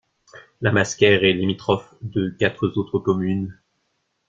[0.61, 3.55] Lamasquère est limitrophe de quatre autres communes.